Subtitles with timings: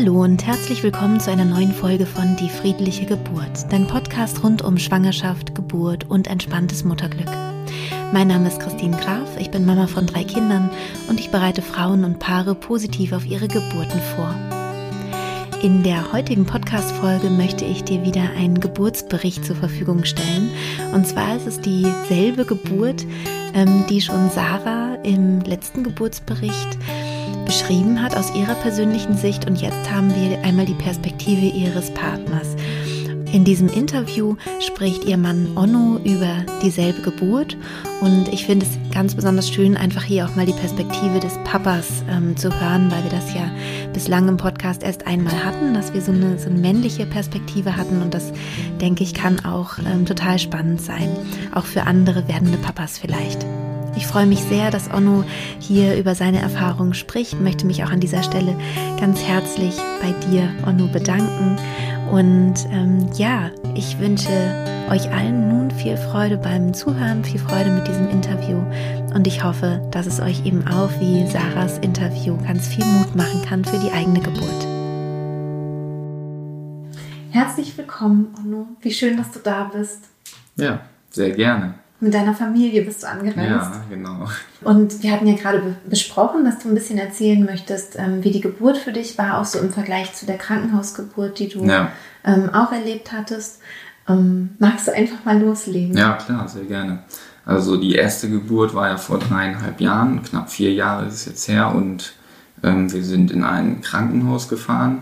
[0.00, 4.62] Hallo und herzlich willkommen zu einer neuen Folge von Die friedliche Geburt, dein Podcast rund
[4.62, 7.28] um Schwangerschaft, Geburt und entspanntes Mutterglück.
[8.10, 10.70] Mein Name ist Christine Graf, ich bin Mama von drei Kindern
[11.10, 14.34] und ich bereite Frauen und Paare positiv auf ihre Geburten vor.
[15.62, 20.50] In der heutigen Podcast-Folge möchte ich dir wieder einen Geburtsbericht zur Verfügung stellen.
[20.94, 23.04] Und zwar ist es dieselbe Geburt,
[23.52, 26.78] ähm, die schon Sarah im letzten Geburtsbericht
[27.50, 32.54] beschrieben hat aus ihrer persönlichen Sicht und jetzt haben wir einmal die Perspektive ihres Partners.
[33.32, 37.56] In diesem Interview spricht ihr Mann Onno über dieselbe Geburt
[38.02, 42.04] und ich finde es ganz besonders schön, einfach hier auch mal die Perspektive des Papas
[42.08, 43.50] ähm, zu hören, weil wir das ja
[43.92, 48.00] bislang im Podcast erst einmal hatten, dass wir so eine, so eine männliche Perspektive hatten
[48.00, 48.32] und das,
[48.80, 51.08] denke ich, kann auch ähm, total spannend sein,
[51.52, 53.44] auch für andere werdende Papas vielleicht.
[54.00, 55.24] Ich freue mich sehr, dass Onno
[55.58, 58.56] hier über seine Erfahrungen spricht, möchte mich auch an dieser Stelle
[58.98, 61.58] ganz herzlich bei dir, Onno, bedanken.
[62.10, 64.30] Und ähm, ja, ich wünsche
[64.90, 68.64] euch allen nun viel Freude beim Zuhören, viel Freude mit diesem Interview.
[69.14, 73.42] Und ich hoffe, dass es euch eben auch wie Sarahs Interview ganz viel Mut machen
[73.42, 74.66] kann für die eigene Geburt.
[77.32, 78.66] Herzlich willkommen, Onno.
[78.80, 80.04] Wie schön, dass du da bist.
[80.56, 80.80] Ja,
[81.10, 81.79] sehr gerne.
[82.02, 83.38] Mit deiner Familie bist du angereist.
[83.38, 84.26] Ja, genau.
[84.62, 88.30] Und wir hatten ja gerade be besprochen, dass du ein bisschen erzählen möchtest, ähm, wie
[88.30, 91.92] die Geburt für dich war, auch so im Vergleich zu der Krankenhausgeburt, die du ja.
[92.24, 93.60] ähm, auch erlebt hattest.
[94.08, 95.94] Ähm, magst du einfach mal loslegen?
[95.96, 97.00] Ja, klar, sehr gerne.
[97.44, 101.48] Also die erste Geburt war ja vor dreieinhalb Jahren, knapp vier Jahre ist es jetzt
[101.48, 102.14] her und
[102.62, 105.00] wir sind in ein Krankenhaus gefahren,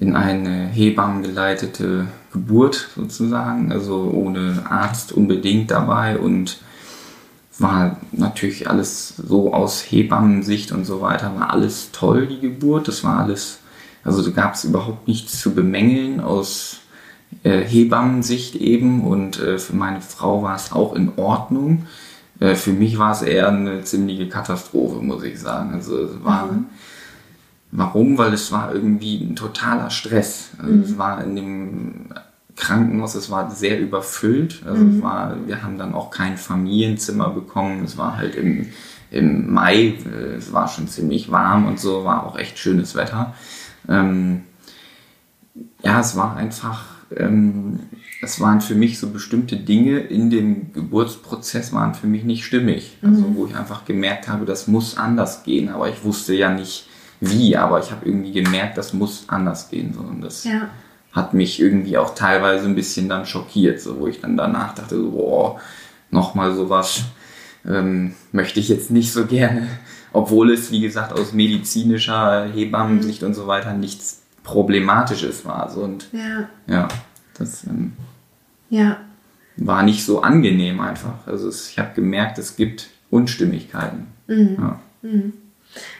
[0.00, 6.58] in eine hebammengeleitete Geburt sozusagen, also ohne Arzt unbedingt dabei und
[7.58, 12.88] war natürlich alles so aus Hebammensicht und so weiter, war alles toll, die Geburt.
[12.88, 13.60] Das war alles,
[14.02, 16.78] also da gab es überhaupt nichts zu bemängeln aus
[17.44, 21.86] äh, Hebammensicht eben und äh, für meine Frau war es auch in Ordnung.
[22.40, 25.72] Äh, für mich war es eher eine ziemliche Katastrophe, muss ich sagen.
[25.72, 26.66] Also es war, mhm.
[27.74, 28.16] Warum?
[28.16, 30.50] Weil es war irgendwie ein totaler Stress.
[30.58, 30.82] Also mhm.
[30.82, 32.08] Es war in dem
[32.56, 34.62] Krankenhaus, es war sehr überfüllt.
[34.64, 35.02] Also mhm.
[35.02, 37.84] war, wir haben dann auch kein Familienzimmer bekommen.
[37.84, 38.68] Es war halt im,
[39.10, 43.34] im Mai, äh, es war schon ziemlich warm und so, war auch echt schönes Wetter.
[43.88, 44.42] Ähm,
[45.82, 47.80] ja, es war einfach, ähm,
[48.22, 52.98] es waren für mich so bestimmte Dinge in dem Geburtsprozess waren für mich nicht stimmig.
[53.02, 53.34] Also mhm.
[53.34, 55.70] wo ich einfach gemerkt habe, das muss anders gehen.
[55.70, 56.86] Aber ich wusste ja nicht
[57.30, 59.94] wie, aber ich habe irgendwie gemerkt, das muss anders gehen.
[59.94, 60.00] So.
[60.00, 60.68] Und das, ja
[61.14, 64.96] hat mich irgendwie auch teilweise ein bisschen dann schockiert, so, wo ich dann danach dachte,
[64.96, 65.60] so, boah,
[66.10, 67.04] nochmal sowas
[67.64, 69.68] ähm, möchte ich jetzt nicht so gerne,
[70.12, 73.28] obwohl es, wie gesagt, aus medizinischer Hebammensicht mhm.
[73.28, 75.70] und so weiter nichts Problematisches war.
[75.70, 76.88] So, und ja, ja
[77.38, 77.92] das ähm,
[78.68, 78.98] ja.
[79.56, 81.26] war nicht so angenehm einfach.
[81.26, 84.08] Also es, ich habe gemerkt, es gibt Unstimmigkeiten.
[84.26, 84.56] Mhm.
[84.58, 84.80] Ja.
[85.02, 85.32] Mhm.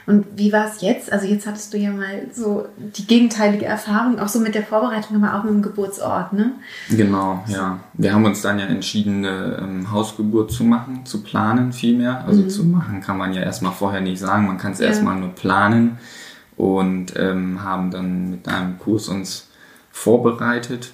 [0.07, 1.13] Und wie war es jetzt?
[1.13, 5.23] Also jetzt hattest du ja mal so die gegenteilige Erfahrung, auch so mit der Vorbereitung,
[5.23, 6.53] aber auch mit dem Geburtsort, ne?
[6.91, 7.81] Genau, ja.
[7.95, 12.25] Wir haben uns dann ja entschieden, eine ähm, Hausgeburt zu machen, zu planen vielmehr.
[12.27, 12.51] Also mhm.
[12.51, 14.87] zu machen kann man ja erstmal vorher nicht sagen, man kann es ja.
[14.87, 15.99] erstmal nur planen
[16.57, 19.49] und ähm, haben dann mit einem Kurs uns
[19.91, 20.93] vorbereitet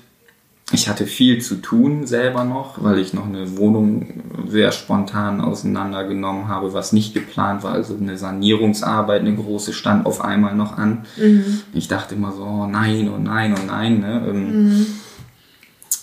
[0.73, 6.47] ich hatte viel zu tun selber noch, weil ich noch eine Wohnung sehr spontan auseinandergenommen
[6.47, 7.73] habe, was nicht geplant war.
[7.73, 11.07] Also eine Sanierungsarbeit, eine große stand auf einmal noch an.
[11.17, 11.63] Mhm.
[11.73, 14.01] Ich dachte immer so, oh nein, oh nein, oh nein.
[14.01, 14.27] Ne?
[14.29, 14.87] Ähm, mhm.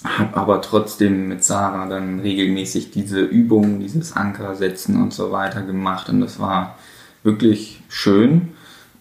[0.03, 5.61] Habe aber trotzdem mit Sarah dann regelmäßig diese Übungen, dieses Anker setzen und so weiter
[5.61, 6.09] gemacht.
[6.09, 6.77] Und das war
[7.23, 8.49] wirklich schön.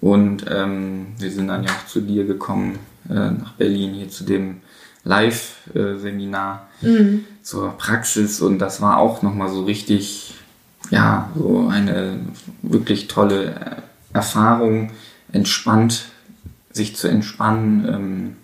[0.00, 2.78] Und ähm, wir sind dann ja auch zu dir gekommen,
[3.08, 4.58] äh, nach Berlin, hier zu dem
[5.06, 7.24] Live-Seminar mhm.
[7.42, 10.34] zur Praxis und das war auch nochmal so richtig,
[10.90, 12.18] ja, so eine
[12.62, 13.54] wirklich tolle
[14.12, 14.90] Erfahrung,
[15.32, 16.06] entspannt,
[16.72, 18.36] sich zu entspannen, ähm,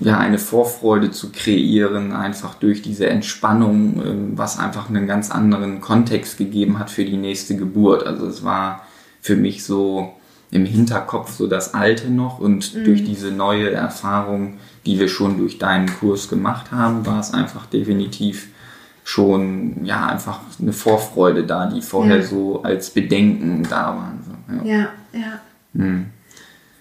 [0.00, 5.80] ja, eine Vorfreude zu kreieren, einfach durch diese Entspannung, ähm, was einfach einen ganz anderen
[5.80, 8.06] Kontext gegeben hat für die nächste Geburt.
[8.06, 8.86] Also es war
[9.20, 10.14] für mich so
[10.52, 12.84] im Hinterkopf so das Alte noch und mhm.
[12.84, 17.66] durch diese neue Erfahrung die wir schon durch deinen Kurs gemacht haben, war es einfach
[17.66, 18.48] definitiv
[19.04, 22.22] schon ja einfach eine Vorfreude da, die vorher ja.
[22.22, 24.22] so als Bedenken da waren.
[24.24, 24.88] So, ja, ja.
[25.12, 25.40] Ja.
[25.74, 26.06] Hm.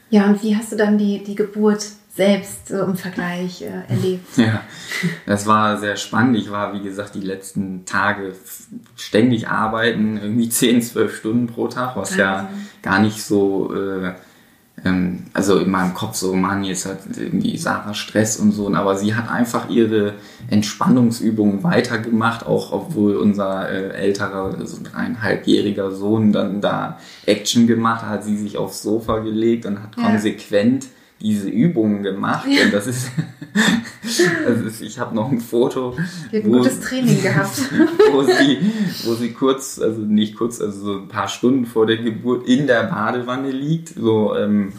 [0.09, 4.25] ja, und wie hast du dann die, die Geburt selbst so im Vergleich äh, erlebt?
[4.37, 4.61] Ja,
[5.25, 6.37] das war sehr spannend.
[6.37, 8.33] Ich war, wie gesagt, die letzten Tage
[8.95, 12.19] ständig arbeiten, irgendwie 10, 12 Stunden pro Tag, was Wahnsinn.
[12.19, 12.49] ja
[12.81, 13.73] gar nicht so...
[13.73, 14.13] Äh,
[14.83, 18.95] ähm, also in meinem Kopf so, Mann, jetzt hat irgendwie Sarah Stress und so, aber
[18.95, 20.13] sie hat einfach ihre
[20.49, 28.09] Entspannungsübungen weitergemacht, auch obwohl unser äh, älterer, also eineinhalbjähriger Sohn dann da Action gemacht hat,
[28.09, 30.03] hat sie sich aufs Sofa gelegt und hat ja.
[30.03, 30.87] konsequent
[31.21, 32.47] diese Übungen gemacht.
[32.50, 32.65] Ja.
[32.65, 33.12] Und das ist,
[34.45, 35.95] das ist ich habe noch ein Foto.
[36.31, 37.62] Die hat ein gutes Training gehabt.
[38.12, 38.57] wo, sie,
[39.03, 42.68] wo sie kurz, also nicht kurz, also so ein paar Stunden vor der Geburt in
[42.68, 44.73] der Badewanne liegt, so ähm,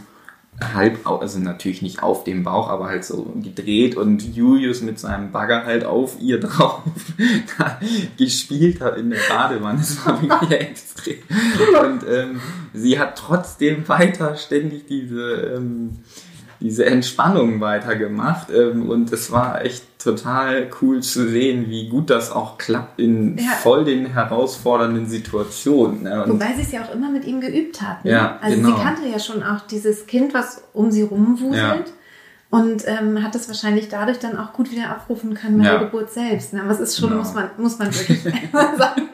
[0.74, 5.32] halb, also natürlich nicht auf dem Bauch, aber halt so gedreht und Julius mit seinem
[5.32, 6.82] Bagger halt auf ihr drauf
[8.18, 9.78] gespielt hat in der Badewanne.
[9.78, 11.18] Das war wirklich extrem.
[11.82, 12.40] Und ähm,
[12.74, 15.98] sie hat trotzdem weiter ständig diese ähm,
[16.62, 22.30] diese Entspannung weitergemacht ähm, und es war echt total cool zu sehen, wie gut das
[22.30, 23.50] auch klappt in ja.
[23.50, 26.04] voll den herausfordernden Situationen.
[26.04, 26.24] Ne?
[26.26, 28.04] Wobei sie es ja auch immer mit ihm geübt hat.
[28.04, 28.12] Ne?
[28.12, 28.76] Ja, also genau.
[28.76, 31.56] sie kannte ja schon auch dieses Kind, was um sie rumwuselt.
[31.56, 31.84] Ja.
[32.50, 35.78] Und ähm, hat das wahrscheinlich dadurch dann auch gut wieder abrufen können bei ja.
[35.78, 36.52] der Geburt selbst.
[36.52, 36.62] Ne?
[36.62, 37.22] Aber es ist schon, genau.
[37.22, 38.22] muss man, muss man wirklich
[38.52, 39.08] sagen.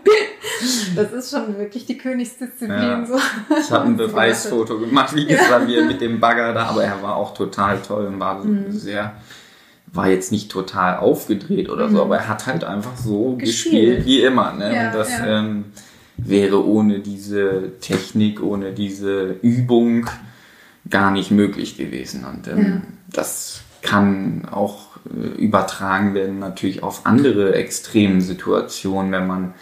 [0.96, 2.70] Das ist schon wirklich die Königsdisziplin.
[2.70, 3.06] Ja.
[3.06, 3.18] So.
[3.60, 5.84] Ich habe ein Beweisfoto gemacht, wie gesagt, ja.
[5.84, 8.70] mit dem Bagger da, aber er war auch total toll und war mhm.
[8.70, 9.14] sehr,
[9.92, 11.92] war jetzt nicht total aufgedreht oder mhm.
[11.92, 14.52] so, aber er hat halt einfach so gespielt, gespielt wie immer.
[14.52, 14.74] Ne?
[14.74, 15.64] Ja, und das ähm,
[16.16, 20.08] wäre ohne diese Technik, ohne diese Übung
[20.90, 22.24] gar nicht möglich gewesen.
[22.24, 29.54] Und ähm, das kann auch äh, übertragen werden natürlich auf andere extremen Situationen, wenn man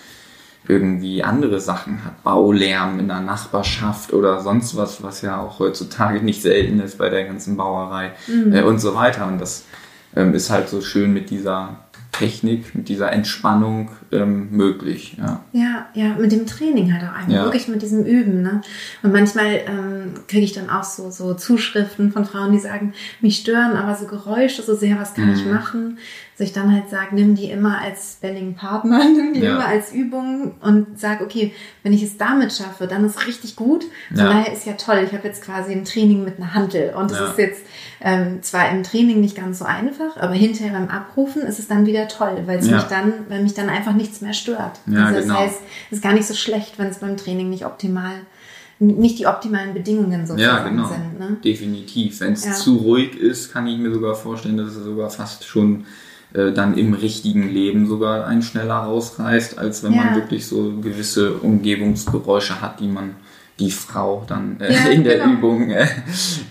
[0.68, 6.20] irgendwie andere Sachen hat, Baulärm in der Nachbarschaft oder sonst was, was ja auch heutzutage
[6.20, 8.52] nicht selten ist bei der ganzen Bauerei mhm.
[8.52, 9.26] äh, und so weiter.
[9.26, 9.64] Und das
[10.14, 11.85] ähm, ist halt so schön mit dieser
[12.18, 15.16] Technik, mit dieser Entspannung ähm, möglich.
[15.18, 15.44] Ja.
[15.52, 17.44] ja, ja, mit dem Training halt auch einfach, ja.
[17.44, 18.42] wirklich mit diesem Üben.
[18.42, 18.60] Ne?
[19.02, 23.38] Und manchmal ähm, kriege ich dann auch so, so Zuschriften von Frauen, die sagen, mich
[23.38, 25.34] stören aber so Geräusche so sehr, was kann mhm.
[25.34, 25.98] ich machen?
[26.38, 29.54] dass ich dann halt sage, nimm die immer als Spelling-Partner, nimm die ja.
[29.54, 33.84] immer als Übung und sag, okay, wenn ich es damit schaffe, dann ist richtig gut.
[34.08, 34.24] Von ja.
[34.24, 35.02] daher ist ja toll.
[35.06, 37.26] Ich habe jetzt quasi ein Training mit einer Handel und ja.
[37.26, 37.62] ist jetzt
[38.02, 41.86] ähm, zwar im Training nicht ganz so einfach, aber hinterher beim Abrufen ist es dann
[41.86, 44.80] wieder toll, weil es mich dann, weil mich dann einfach nichts mehr stört.
[44.86, 45.38] Ja, also das genau.
[45.38, 45.60] heißt,
[45.90, 48.14] es ist gar nicht so schlecht, wenn es beim Training nicht optimal
[48.78, 50.88] nicht die optimalen Bedingungen sozusagen ja, genau.
[50.88, 51.18] sind.
[51.18, 51.36] Ne?
[51.42, 52.20] Definitiv.
[52.20, 52.52] Wenn es ja.
[52.52, 55.86] zu ruhig ist, kann ich mir sogar vorstellen, dass es sogar fast schon
[56.34, 60.04] äh, dann im richtigen Leben sogar ein schneller rausreißt, als wenn ja.
[60.04, 63.14] man wirklich so gewisse Umgebungsgeräusche hat, die man
[63.58, 65.32] die Frau dann äh, ja, in der genau.
[65.32, 65.86] Übung äh,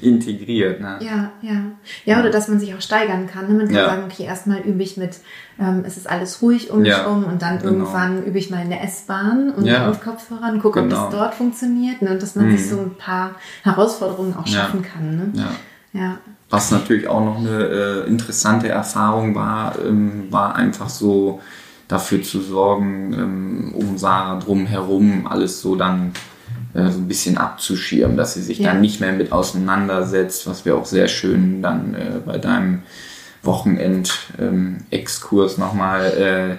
[0.02, 0.82] integriert.
[0.82, 0.98] Ne?
[1.02, 1.62] Ja, ja.
[2.04, 3.48] Ja, oder dass man sich auch steigern kann.
[3.48, 3.54] Ne?
[3.54, 3.86] Man kann ja.
[3.86, 5.20] sagen, okay, erstmal übe ich mit,
[5.60, 7.72] ähm, es ist alles ruhig um mich ja, rum und dann genau.
[7.72, 9.88] irgendwann übe ich mal in der S-Bahn und ja.
[9.88, 11.06] mit Kopfhörern, gucke, genau.
[11.06, 12.12] ob das dort funktioniert ne?
[12.12, 12.58] und dass man mhm.
[12.58, 15.16] sich so ein paar Herausforderungen auch schaffen kann.
[15.16, 15.32] Ne?
[15.34, 16.00] Ja.
[16.02, 16.18] ja.
[16.50, 21.40] Was natürlich auch noch eine äh, interessante Erfahrung war, ähm, war einfach so
[21.88, 26.14] dafür zu sorgen, ähm, um Sarah drumherum alles so dann
[26.76, 28.72] äh, so ein bisschen abzuschirmen, dass sie sich ja.
[28.72, 32.84] dann nicht mehr mit auseinandersetzt, was wir auch sehr schön dann äh, bei deinem
[33.44, 36.58] Wochenend-Exkurs ähm, nochmal äh,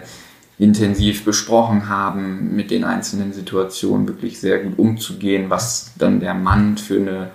[0.59, 6.79] intensiv besprochen haben, mit den einzelnen Situationen wirklich sehr gut umzugehen, was dann der Mann
[6.79, 7.29] für eine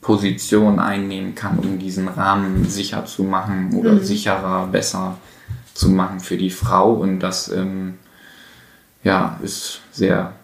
[0.00, 4.04] Position einnehmen kann, um diesen Rahmen sicher zu machen oder mhm.
[4.04, 5.18] sicherer, besser
[5.72, 6.92] zu machen für die Frau.
[6.92, 7.94] Und das ähm,
[9.02, 10.34] ja, ist sehr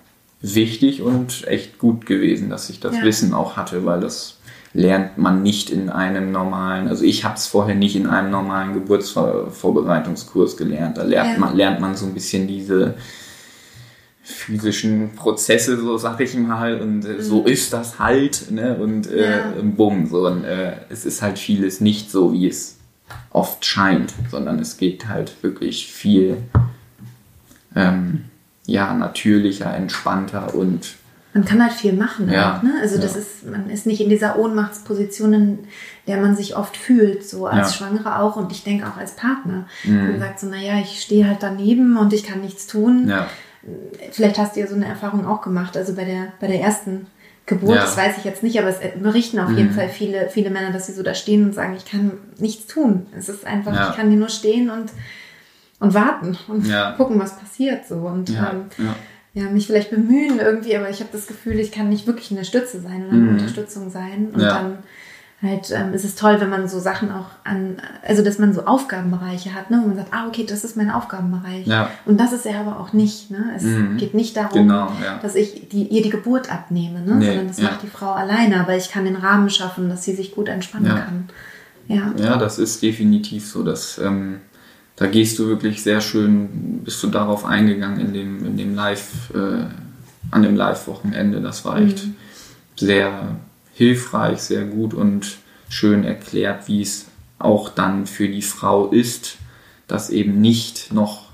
[0.42, 3.04] wichtig und echt gut gewesen, dass ich das ja.
[3.04, 4.38] Wissen auch hatte, weil das
[4.72, 8.72] lernt man nicht in einem normalen, also ich habe es vorher nicht in einem normalen
[8.74, 10.96] Geburtsvorbereitungskurs gelernt.
[10.96, 11.38] Da lernt, ja.
[11.38, 12.94] man, lernt man so ein bisschen diese
[14.22, 17.46] physischen Prozesse, so sag ich mal, und äh, so mhm.
[17.48, 18.76] ist das halt, ne?
[18.76, 19.52] Und äh, ja.
[19.62, 22.78] bumm, so und, äh, es ist halt vieles nicht so, wie es
[23.30, 26.36] oft scheint, sondern es geht halt wirklich viel
[27.74, 28.26] ähm,
[28.70, 30.94] ja, natürlicher, entspannter und
[31.32, 32.28] man kann halt viel machen.
[32.28, 32.72] Ja, halt, ne?
[32.82, 33.02] Also ja.
[33.02, 35.58] das ist, man ist nicht in dieser Ohnmachtsposition, in
[36.08, 37.76] der man sich oft fühlt, so als ja.
[37.86, 39.66] Schwangere auch und ich denke auch als Partner.
[39.84, 40.10] Mhm.
[40.10, 43.06] Man sagt so, naja, ich stehe halt daneben und ich kann nichts tun.
[43.08, 43.28] Ja
[44.10, 47.06] vielleicht hast du ja so eine Erfahrung auch gemacht, also bei der, bei der ersten
[47.46, 47.82] Geburt, ja.
[47.82, 49.58] das weiß ich jetzt nicht, aber es berichten auf mhm.
[49.58, 52.72] jeden Fall viele, viele Männer, dass sie so da stehen und sagen, ich kann nichts
[52.72, 53.06] tun.
[53.16, 54.90] Es ist einfach, ich kann hier nur stehen und,
[55.80, 56.92] und warten und ja.
[56.92, 58.94] gucken, was passiert so und ähm,
[59.34, 59.50] ja.
[59.50, 62.80] mich vielleicht bemühen irgendwie, aber ich habe das Gefühl, ich kann nicht wirklich eine Stütze
[62.80, 63.28] sein oder eine mhm.
[63.30, 64.78] Unterstützung sein und dann
[65.42, 68.66] halt ähm, ist es toll, wenn man so Sachen auch an, also dass man so
[68.66, 69.80] Aufgabenbereiche hat, ne?
[69.82, 71.66] wo man sagt, ah, okay, das ist mein Aufgabenbereich.
[71.66, 71.90] Ja.
[72.04, 73.30] Und das ist er aber auch nicht.
[73.30, 73.52] Ne?
[73.56, 73.96] Es Mhm.
[73.96, 75.18] geht nicht darum, Genau, ja.
[75.22, 77.14] dass ich die, ihr die Geburt abnehme, ne?
[77.16, 77.70] Nee, sondern das ja.
[77.70, 80.88] macht die Frau alleine, aber ich kann den Rahmen schaffen, dass sie sich gut entspannen
[80.88, 80.98] Ja.
[80.98, 81.28] kann.
[81.88, 82.12] Ja.
[82.18, 83.62] Ja, das ist definitiv so.
[83.64, 84.40] Dass, ähm,
[85.00, 89.30] da gehst du wirklich sehr schön, bist du darauf eingegangen in dem, in dem Live,
[89.34, 89.64] äh,
[90.30, 91.40] an dem Live-Wochenende.
[91.40, 92.14] Das war echt Mhm.
[92.76, 93.36] sehr
[93.72, 95.38] hilfreich, sehr gut und
[95.70, 97.06] schön erklärt, wie es
[97.38, 99.38] auch dann für die Frau ist,
[99.88, 101.29] dass eben nicht noch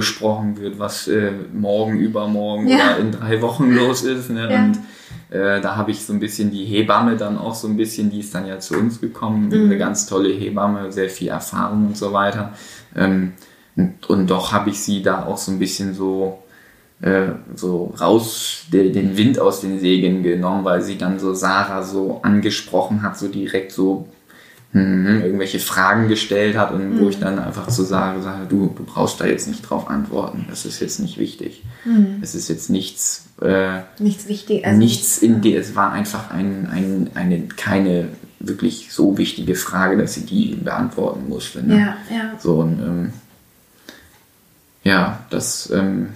[0.00, 2.76] besprochen wird, was äh, morgen, übermorgen Ja.
[2.76, 4.28] oder in drei Wochen los ist.
[4.28, 4.46] Ne?
[4.52, 4.64] Ja.
[4.64, 4.78] Und
[5.30, 8.20] äh, da habe ich so ein bisschen die Hebamme dann auch so ein bisschen, die
[8.20, 9.64] ist dann ja zu uns gekommen, Mhm.
[9.64, 12.52] eine ganz tolle Hebamme, sehr viel Erfahrung und so weiter.
[12.94, 13.32] Ähm,
[13.74, 16.42] und, und doch habe ich sie da auch so ein bisschen so,
[17.00, 21.82] äh, so raus, de, den Wind aus den Segeln genommen, weil sie dann so Sarah
[21.82, 24.08] so angesprochen hat, so direkt so
[24.76, 28.74] mhm, irgendwelche Fragen gestellt hat und wo ich dann einfach zu Sarah gesagt habe, du,
[28.76, 31.62] du brauchst da jetzt nicht drauf antworten, das ist jetzt nicht wichtig.
[32.22, 34.64] Es ist jetzt nichts, äh, Nichts wichtig.
[34.64, 38.08] Also nichts in dir, es war einfach ein, ein, eine, keine
[38.40, 41.62] wirklich so wichtige Frage, dass sie die beantworten musste.
[41.62, 41.78] Ne?
[41.78, 42.38] Ja, ja.
[42.38, 43.12] So, und ähm,
[44.84, 46.10] ja, das ähm,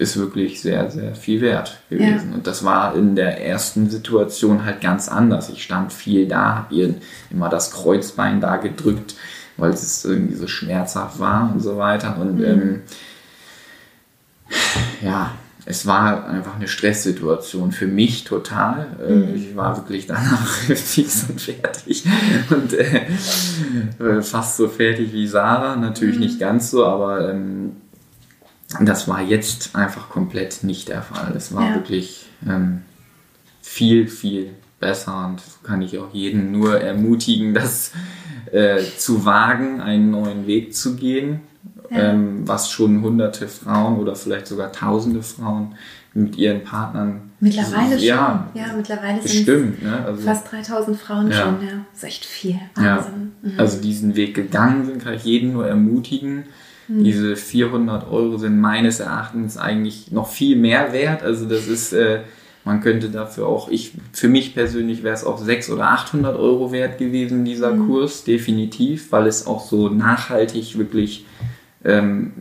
[0.00, 2.32] ist wirklich sehr, sehr viel wert gewesen.
[2.32, 5.50] Und das war in der ersten Situation halt ganz anders.
[5.50, 6.94] Ich stand viel da, habe ihr
[7.30, 9.14] immer das Kreuzbein da gedrückt,
[9.58, 12.16] weil es irgendwie so schmerzhaft war und so weiter.
[12.18, 12.80] Und ähm,
[15.02, 15.32] ja,
[15.66, 18.86] es war einfach eine Stresssituation für mich total.
[19.06, 22.04] Äh, Ich war wirklich danach fix und fertig
[22.48, 23.06] und äh,
[23.98, 25.76] äh, fast so fertig wie Sarah.
[25.76, 27.72] Natürlich nicht ganz so, aber ähm,
[28.80, 31.32] das war jetzt einfach komplett nicht der Fall.
[31.36, 31.74] Es war Ja.
[31.74, 32.82] wirklich ähm,
[33.62, 37.92] viel, viel besser und so kann ich auch jeden nur ermutigen, das
[38.52, 41.40] äh, zu wagen, einen neuen Weg zu gehen,
[41.90, 42.10] Ja.
[42.12, 45.74] ähm, was schon hunderte Frauen oder vielleicht sogar tausende Frauen
[46.14, 48.06] mit ihren Partnern Mittlerweile schon.
[48.06, 49.82] ja, ja mittlerweile sind bestimmt.
[49.82, 50.04] Ne?
[50.04, 51.36] Also, fast 3000 Frauen Ja.
[51.42, 51.62] schon.
[51.66, 52.58] Ja, das ist echt viel.
[52.76, 53.32] ja, Wahnsinn.
[53.42, 53.52] Mhm.
[53.60, 56.44] also diesen Weg gegangen sind, kann ich jeden nur ermutigen.
[56.90, 57.04] Mhm.
[57.04, 61.22] Diese 400 Euro sind meines Erachtens eigentlich noch viel mehr wert.
[61.22, 62.20] Also das ist, äh,
[62.64, 66.72] man könnte dafür auch, ich, für mich persönlich wäre es auch 600 oder 800 Euro
[66.72, 67.86] wert gewesen, dieser Mhm.
[67.86, 71.24] Kurs, definitiv, weil es auch so nachhaltig wirklich
[71.84, 72.32] ähm,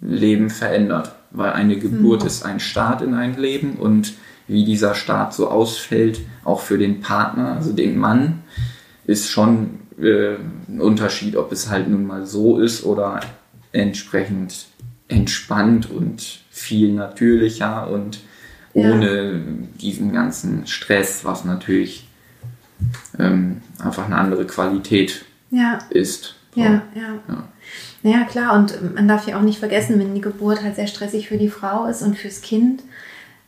[0.00, 1.12] Leben verändert.
[1.32, 2.26] Weil eine Geburt Mhm.
[2.26, 4.14] ist ein Start in ein Leben und
[4.48, 8.44] wie dieser Start so ausfällt, auch für den Partner, also den Mann,
[9.04, 10.34] ist schon äh,
[10.68, 13.20] ein Unterschied, ob es halt nun mal so ist oder
[13.72, 14.66] entsprechend
[15.08, 18.20] entspannt und viel natürlicher und
[18.74, 18.90] Ja.
[18.92, 19.42] ohne
[19.80, 22.06] diesen ganzen Stress, was natürlich
[23.18, 26.34] ähm, einfach eine andere Qualität ja, ist.
[26.54, 26.60] So.
[26.60, 27.14] ja, ja.
[27.28, 27.48] Ja.
[28.02, 31.28] Naja, klar, und man darf ja auch nicht vergessen, wenn die Geburt halt sehr stressig
[31.28, 32.82] für die Frau ist und fürs Kind,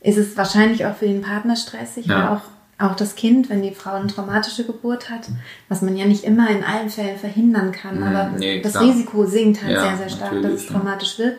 [0.01, 2.15] ist es wahrscheinlich auch für den Partner stressig, Ja.
[2.17, 2.41] weil auch,
[2.79, 5.27] auch das Kind, wenn die Frau eine traumatische Geburt hat,
[5.67, 8.85] was man ja nicht immer in allen Fällen verhindern kann, aber nee, das klar.
[8.85, 10.71] Risiko sinkt halt Ja, sehr, sehr stark, dass es ja.
[10.75, 11.37] traumatisch wird.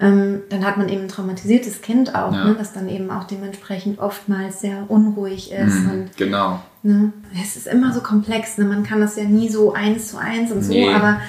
[0.00, 2.44] Ähm, dann hat man eben ein traumatisiertes Kind auch, Ja.
[2.44, 6.60] ne, das dann eben auch dementsprechend oftmals sehr unruhig ist Mhm, und genau.
[6.82, 7.12] Ne?
[7.40, 8.64] Es ist immer so komplex, ne?
[8.64, 10.92] man kann das ja nie so eins zu eins und so, Nee.
[10.92, 11.20] aber,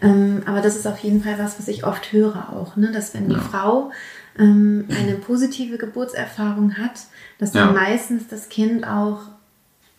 [0.00, 2.90] ähm, aber das ist auf jeden Fall was, was ich oft höre auch, ne?
[2.92, 3.40] dass wenn die Ja.
[3.40, 3.90] Frau
[4.38, 7.00] ähm, eine positive Geburtserfahrung hat,
[7.42, 7.66] dass Ja.
[7.66, 9.18] dann meistens das Kind auch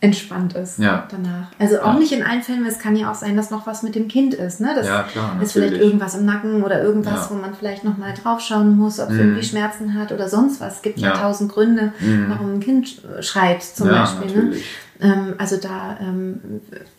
[0.00, 1.06] entspannt ist Ja.
[1.10, 1.46] danach.
[1.58, 1.98] Also auch Ja.
[1.98, 4.06] nicht in allen Fällen, weil es kann ja auch sein, dass noch was mit dem
[4.08, 4.60] Kind ist.
[4.60, 4.72] Ne?
[4.74, 8.76] Das Ja, klar, ist vielleicht irgendwas im Nacken oder irgendwas, wo man vielleicht nochmal draufschauen
[8.76, 9.20] muss, ob es Mhm.
[9.20, 10.76] irgendwie Schmerzen hat oder sonst was.
[10.76, 12.26] Es gibt ja, tausend Gründe, Mhm.
[12.28, 14.44] warum ein Kind sch- schreit zum Beispiel.
[14.44, 14.56] Ne?
[15.00, 16.40] Ähm, also da ähm,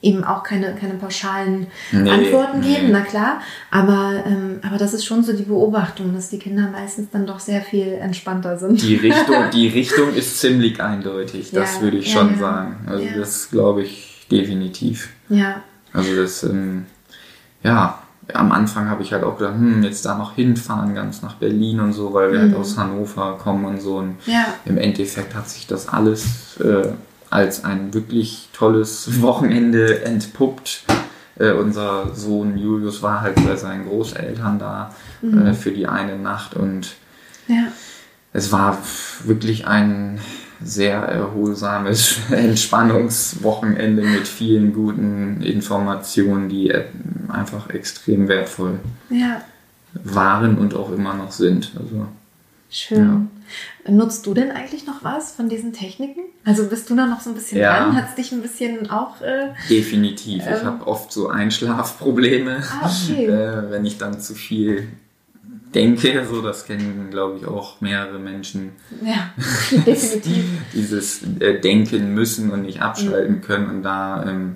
[0.02, 2.76] eben auch keine, keine pauschalen Nee, Antworten nee.
[2.76, 3.42] geben, na klar.
[3.72, 7.40] Aber, ähm, aber das ist schon so die Beobachtung, dass die Kinder meistens dann doch
[7.40, 8.82] sehr viel entspannter sind.
[8.82, 12.38] Die Richtung, die Richtung ist ziemlich eindeutig, das Ja, würde ich ja, schon ja.
[12.38, 12.76] sagen.
[12.88, 15.10] Also das glaube ich definitiv.
[15.30, 15.62] Ja,
[15.94, 16.86] Also das, ähm,
[17.64, 18.00] ja,
[18.34, 21.80] am Anfang habe ich halt auch gedacht, hm, jetzt da noch hinfahren, ganz nach Berlin
[21.80, 23.98] und so, weil wir halt aus Hannover kommen und so.
[23.98, 26.90] Und ja, im Endeffekt hat sich das alles äh,
[27.36, 30.86] als ein wirklich tolles Wochenende entpuppt.
[31.38, 36.56] Äh, unser Sohn Julius war halt bei seinen Großeltern da äh, für die eine Nacht
[36.56, 36.96] und
[37.48, 37.68] ja,
[38.32, 38.78] es war
[39.26, 40.20] wirklich ein
[40.64, 46.86] sehr erholsames Entspannungswochenende mit vielen guten Informationen, die äh,
[47.28, 49.42] einfach extrem wertvoll ja.
[50.06, 51.72] waren und auch immer noch sind.
[51.78, 52.08] Also
[52.70, 52.98] Schön.
[52.98, 53.22] Ja.
[53.88, 56.22] Nutzt du denn eigentlich noch was von diesen Techniken?
[56.44, 57.78] Also bist du da noch so ein bisschen ja.
[57.78, 57.96] dran?
[57.96, 59.22] Hat es dich ein bisschen auch.
[59.22, 60.44] Äh, Definitiv.
[60.46, 63.26] Ähm, ich habe oft so Einschlafprobleme, ah, okay.
[63.28, 64.88] äh, wenn ich dann zu viel
[65.76, 66.26] denke.
[66.28, 68.72] So, das kennen, glaube ich, auch mehrere Menschen.
[69.04, 69.34] Ja,
[69.86, 70.46] definitiv.
[70.74, 73.42] Dieses äh, Denken müssen und nicht abschalten mhm.
[73.42, 73.70] können.
[73.70, 74.56] Und da ähm,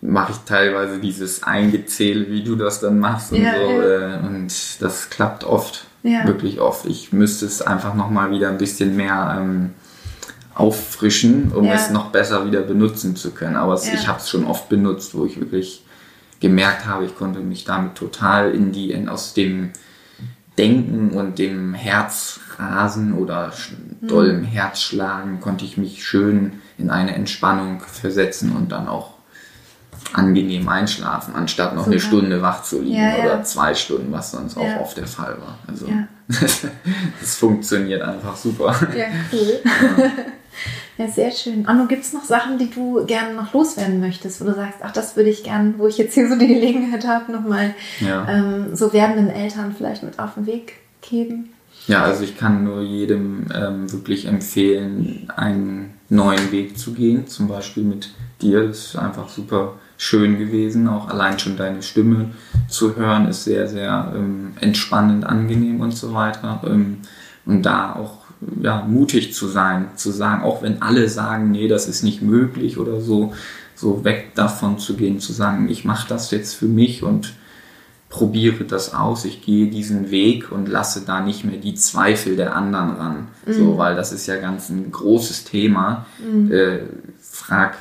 [0.00, 3.70] mache ich teilweise dieses Eingezähle, wie du das dann machst und ja, so.
[3.70, 4.16] Ja.
[4.16, 5.86] Äh, und das klappt oft.
[6.02, 6.26] Ja.
[6.26, 6.86] Wirklich oft.
[6.86, 9.70] Ich müsste es einfach nochmal wieder ein bisschen mehr ähm,
[10.54, 13.56] auffrischen, um es noch besser wieder benutzen zu können.
[13.56, 15.84] Aber es, ich habe es schon oft benutzt, wo ich wirklich
[16.40, 19.70] gemerkt habe, ich konnte mich damit total in die, in, aus dem
[20.58, 23.52] Denken und dem Herzrasen oder
[24.02, 24.44] dollem hm.
[24.44, 29.14] Herzschlagen konnte ich mich schön in eine Entspannung versetzen und dann auch
[30.12, 31.92] angenehm einschlafen, anstatt noch Super.
[31.92, 33.24] eine Stunde wach zu liegen ja, ja.
[33.24, 34.62] oder zwei Stunden, was sonst ja.
[34.62, 35.58] auch oft der Fall war.
[35.66, 35.86] Also
[37.20, 38.74] das funktioniert einfach super.
[38.96, 39.60] Ja, cool.
[40.98, 41.66] Ja, sehr schön.
[41.66, 44.92] Anno, gibt es noch Sachen, die du gerne noch loswerden möchtest, wo du sagst, ach,
[44.92, 48.92] das würde ich gerne, wo ich jetzt hier so die Gelegenheit habe, nochmal ähm, so
[48.92, 51.50] werdenden Eltern vielleicht mit auf den Weg geben?
[51.86, 57.48] Ja, also ich kann nur jedem ähm, wirklich empfehlen, einen neuen Weg zu gehen, zum
[57.48, 58.10] Beispiel mit
[58.42, 58.66] dir.
[58.66, 60.88] Das ist einfach super schön gewesen.
[60.88, 62.30] Auch allein schon deine Stimme
[62.68, 66.62] zu hören ist sehr, sehr ähm, entspannend, angenehm und so weiter.
[66.66, 67.00] Ähm,
[67.44, 68.16] und da auch
[68.62, 72.78] ja, mutig zu sein, zu sagen, auch wenn alle sagen, nee, das ist nicht möglich
[72.78, 73.34] oder so,
[73.74, 77.34] so weg davon zu gehen, zu sagen, ich mache das jetzt für mich und
[78.08, 82.56] probiere das aus, ich gehe diesen Weg und lasse da nicht mehr die Zweifel der
[82.56, 83.28] anderen ran.
[83.44, 83.52] Mhm.
[83.52, 86.06] So, weil das ist ja ganz ein großes Thema.
[86.18, 86.50] Mhm.
[86.50, 86.78] Äh,
[87.20, 87.76] frag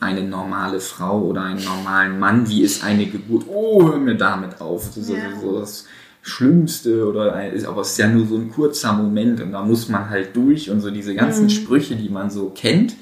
[0.00, 3.44] eine normale Frau oder einen normalen Mann, wie ist eine Geburt?
[3.48, 4.86] Oh, hör mir damit auf.
[4.86, 5.38] Das ist ja.
[5.40, 5.84] so das
[6.22, 7.34] Schlimmste oder
[7.66, 10.70] aber es ist ja nur so ein kurzer Moment und da muss man halt durch
[10.70, 11.50] und so diese ganzen mhm.
[11.50, 12.94] Sprüche, die man so kennt,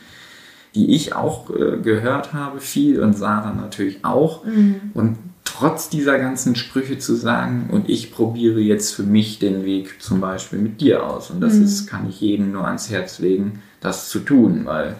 [0.74, 4.92] die ich auch äh, gehört habe viel und Sarah natürlich auch mhm.
[4.94, 10.02] und trotz dieser ganzen Sprüche zu sagen und ich probiere jetzt für mich den Weg
[10.02, 11.64] zum Beispiel mit dir aus und das mhm.
[11.64, 14.96] ist kann ich jedem nur ans Herz legen, das zu tun, weil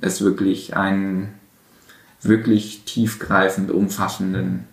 [0.00, 1.34] es wirklich einen
[2.22, 4.66] wirklich tiefgreifend umfassenden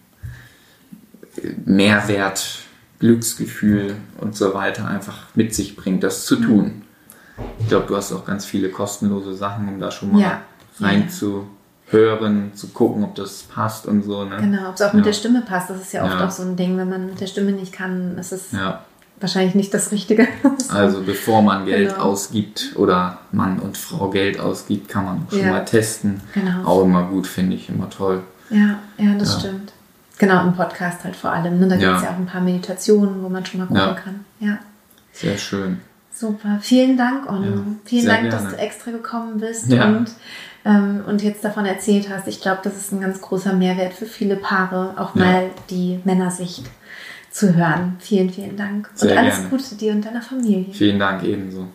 [1.66, 2.60] Mehrwert
[3.00, 6.84] Glücksgefühl und so weiter einfach mit sich bringt, das zu tun.
[7.60, 10.42] Ich glaube, du hast auch ganz viele kostenlose Sachen, um da schon mal ja.
[10.80, 14.24] reinzuhören, zu gucken, ob das passt und so.
[14.24, 14.38] Ne?
[14.40, 14.98] Genau, ob es auch ja.
[14.98, 15.72] mit der Stimme passt.
[15.72, 16.28] Das ist ja oft ja.
[16.28, 18.52] auch so ein Ding, wenn man mit der Stimme nicht kann, ist es
[19.22, 20.28] wahrscheinlich nicht das Richtige.
[20.70, 22.04] also bevor man Geld genau.
[22.06, 26.22] ausgibt oder Mann und Frau Geld ausgibt, kann man schon mal testen.
[26.34, 26.66] Genau.
[26.66, 28.24] Auch immer gut, finde ich, immer toll.
[28.50, 29.72] Ja, ja, das stimmt.
[30.18, 31.60] Genau, im Podcast halt vor allem.
[31.60, 31.68] Ne?
[31.68, 33.94] Da gibt es ja auch ein paar Meditationen, wo man schon mal gucken ja.
[33.94, 34.26] kann.
[34.40, 34.60] Ja.
[35.14, 35.80] Sehr schön.
[36.14, 36.60] Super.
[36.62, 37.46] Vielen Dank, Onno.
[37.46, 38.44] Ja, Vielen Dank, gerne.
[38.44, 39.86] dass du extra gekommen bist ja.
[39.88, 40.12] und,
[40.66, 42.28] ähm, und jetzt davon erzählt hast.
[42.28, 46.66] Ich glaube, das ist ein ganz großer Mehrwert für viele Paare, auch mal die Männersicht
[47.32, 47.96] zu hören.
[48.00, 48.90] Vielen, vielen Dank.
[48.94, 49.50] Sehr und alles gerne.
[49.50, 50.74] Gute dir und deiner Familie.
[50.74, 51.68] Vielen Dank ebenso.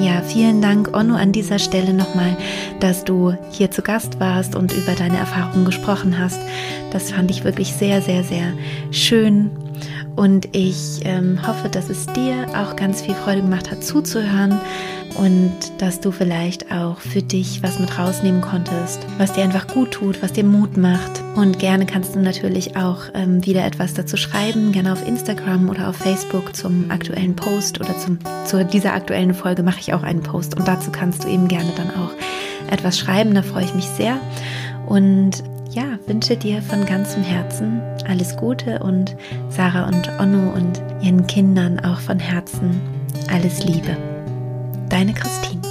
[0.00, 2.36] Ja, vielen Dank, Onno, an dieser Stelle nochmal,
[2.80, 6.40] dass du hier zu Gast warst und über deine Erfahrungen gesprochen hast.
[6.90, 8.52] Das fand ich wirklich sehr, sehr, sehr
[8.90, 9.50] schön.
[10.16, 14.60] Und ich ähm, hoffe, dass es dir auch ganz viel Freude gemacht hat, zuzuhören
[15.16, 19.92] und dass du vielleicht auch für dich was mit rausnehmen konntest, was dir einfach gut
[19.92, 21.22] tut, was dir Mut macht.
[21.34, 25.88] Und gerne kannst du natürlich auch ähm, wieder etwas dazu schreiben, gerne auf Instagram oder
[25.88, 30.22] auf Facebook zum aktuellen Post oder zum, zu dieser aktuellen Folge mache ich auch einen
[30.22, 32.10] Post und dazu kannst du eben gerne dann auch
[32.70, 34.18] etwas schreiben, da freue ich mich sehr.
[34.86, 39.16] Und ja, wünsche dir von ganzem Herzen alles Gute und
[39.48, 42.80] Sarah und Onno und ihren Kindern auch von Herzen
[43.30, 44.11] alles Liebe.
[44.92, 45.61] Deine Christine.